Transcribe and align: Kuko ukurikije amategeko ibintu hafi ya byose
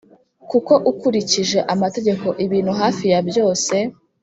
Kuko 0.49 0.73
ukurikije 0.91 1.59
amategeko 1.73 2.27
ibintu 2.45 2.71
hafi 2.81 3.03
ya 3.11 3.19
byose 3.29 3.75